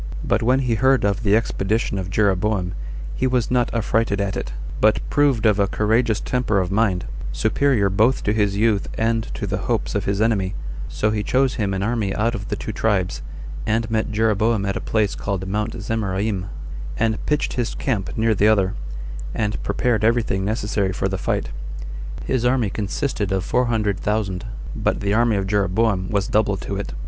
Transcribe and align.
But 0.23 0.41
when 0.41 0.61
he 0.61 0.73
heard 0.73 1.05
of 1.05 1.21
the 1.21 1.35
expedition 1.35 1.99
of 1.99 2.09
Jeroboam, 2.09 2.73
he 3.13 3.27
was 3.27 3.51
not 3.51 3.71
affrighted 3.71 4.19
at 4.19 4.35
it, 4.35 4.51
but 4.79 4.99
proved 5.11 5.45
of 5.45 5.59
a 5.59 5.67
courageous 5.67 6.19
temper 6.19 6.57
of 6.59 6.71
mind, 6.71 7.05
superior 7.31 7.87
both 7.87 8.23
to 8.23 8.33
his 8.33 8.57
youth 8.57 8.89
and 8.97 9.25
to 9.35 9.45
the 9.45 9.59
hopes 9.69 9.93
of 9.93 10.05
his 10.05 10.19
enemy; 10.19 10.55
so 10.89 11.11
he 11.11 11.21
chose 11.21 11.53
him 11.53 11.71
an 11.71 11.83
army 11.83 12.15
out 12.15 12.33
of 12.33 12.47
the 12.47 12.55
two 12.55 12.71
tribes, 12.71 13.21
and 13.67 13.91
met 13.91 14.11
Jeroboam 14.11 14.65
at 14.65 14.75
a 14.75 14.81
place 14.81 15.13
called 15.13 15.47
Mount 15.47 15.79
Zemaraim, 15.79 16.47
and 16.97 17.23
pitched 17.27 17.53
his 17.53 17.75
camp 17.75 18.17
near 18.17 18.33
the 18.33 18.47
other, 18.47 18.73
and 19.35 19.61
prepared 19.61 20.03
everything 20.03 20.43
necessary 20.43 20.93
for 20.93 21.09
the 21.09 21.19
fight. 21.19 21.49
His 22.25 22.43
army 22.43 22.71
consisted 22.71 23.31
of 23.31 23.43
four 23.45 23.65
hundred 23.65 23.99
thousand, 23.99 24.45
but 24.75 24.99
the 24.99 25.13
army 25.13 25.35
of 25.35 25.45
Jeroboam 25.45 26.09
was 26.09 26.27
double 26.27 26.57
to 26.57 26.75
it. 26.77 26.93